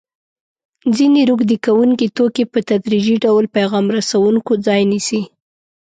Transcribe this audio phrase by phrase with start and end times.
[0.95, 5.21] ځیني روږدي کوونکي توکي په تدریجي ډول پیغام رسوونکو ځای نیسي.